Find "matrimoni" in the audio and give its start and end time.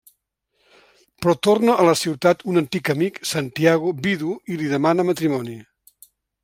5.13-5.59